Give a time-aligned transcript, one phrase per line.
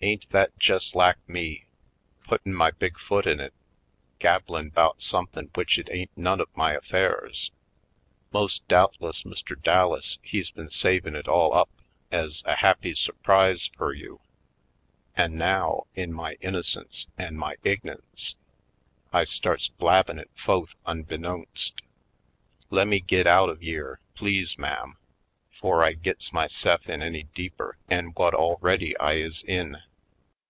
[0.00, 1.66] "Ain't that jes' lak me,
[2.22, 3.52] puttin' my big foot in it,
[4.20, 7.50] gab blin' 'bout somethin' w'ich it ain't none of my affairs?
[8.32, 9.60] Most doubtless, Mr.
[9.60, 11.68] Dallas, he's been savin' it ail up
[12.12, 14.20] ez a happy sur prise fur you.
[15.16, 18.36] An' now, in my innocence an' my ign'ence,
[19.12, 21.72] I starts blabbin' it fo'th unbeknowst.
[22.70, 24.96] Lemme git out of yere, please ma'am,
[25.50, 29.78] 'fore I gits myse'f in any deeper 'en whut already I is in!"